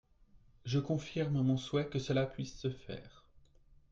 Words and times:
Je 0.65 0.79
confirme 0.79 1.43
mon 1.43 1.57
souhait 1.57 1.87
que 1.87 1.99
cela 1.99 2.25
puisse 2.25 2.57
se 2.57 2.71
faire. 2.71 3.23